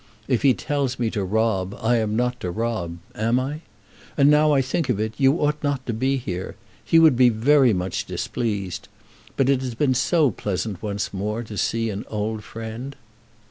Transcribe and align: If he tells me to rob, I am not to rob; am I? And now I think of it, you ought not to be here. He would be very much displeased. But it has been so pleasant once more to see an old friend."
If 0.27 0.41
he 0.41 0.55
tells 0.55 0.97
me 0.97 1.11
to 1.11 1.23
rob, 1.23 1.77
I 1.79 1.97
am 1.97 2.15
not 2.15 2.39
to 2.39 2.49
rob; 2.49 2.97
am 3.13 3.39
I? 3.39 3.61
And 4.17 4.31
now 4.31 4.51
I 4.51 4.59
think 4.59 4.89
of 4.89 4.99
it, 4.99 5.13
you 5.19 5.33
ought 5.39 5.63
not 5.63 5.85
to 5.85 5.93
be 5.93 6.17
here. 6.17 6.55
He 6.83 6.97
would 6.97 7.15
be 7.15 7.29
very 7.29 7.71
much 7.71 8.05
displeased. 8.05 8.87
But 9.37 9.47
it 9.47 9.61
has 9.61 9.75
been 9.75 9.93
so 9.93 10.31
pleasant 10.31 10.81
once 10.81 11.13
more 11.13 11.43
to 11.43 11.55
see 11.55 11.91
an 11.91 12.05
old 12.09 12.43
friend." 12.43 12.95